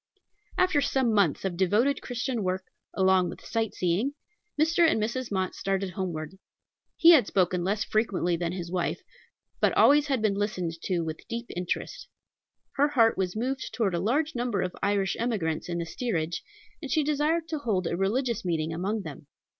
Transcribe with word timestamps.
After 0.57 0.81
some 0.81 1.13
months 1.13 1.45
of 1.45 1.55
devoted 1.55 2.01
Christian 2.01 2.41
work, 2.43 2.63
along 2.95 3.29
with 3.29 3.45
sight 3.45 3.75
seeing, 3.75 4.15
Mr. 4.59 4.79
and 4.79 4.99
Mrs. 4.99 5.31
Mott 5.31 5.53
started 5.53 5.91
homeward. 5.91 6.39
He 6.97 7.11
had 7.11 7.27
spoken 7.27 7.63
less 7.63 7.83
frequently 7.83 8.35
than 8.35 8.51
his 8.53 8.71
wife, 8.71 9.03
but 9.59 9.77
always 9.77 10.07
had 10.07 10.19
been 10.19 10.33
listened 10.33 10.73
to 10.85 11.01
with 11.01 11.27
deep 11.27 11.51
interest. 11.55 12.07
Her 12.77 12.87
heart 12.87 13.15
was 13.15 13.35
moved 13.35 13.75
toward 13.75 13.93
a 13.93 13.99
large 13.99 14.33
number 14.33 14.63
of 14.63 14.75
Irish 14.81 15.15
emigrants 15.19 15.69
in 15.69 15.77
the 15.77 15.85
steerage, 15.85 16.43
and 16.81 16.89
she 16.89 17.03
desired 17.03 17.47
to 17.49 17.59
hold 17.59 17.85
a 17.85 17.95
religious 17.95 18.43
meeting 18.43 18.73
among 18.73 19.03
them. 19.03 19.27